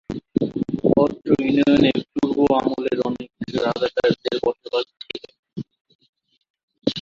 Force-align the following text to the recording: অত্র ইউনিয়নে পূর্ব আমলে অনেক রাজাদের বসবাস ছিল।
অত্র 0.97 1.29
ইউনিয়নে 1.39 1.91
পূর্ব 2.11 2.37
আমলে 2.59 2.91
অনেক 3.07 3.29
রাজাদের 3.57 4.11
বসবাস 4.45 4.85
ছিল। 5.01 5.23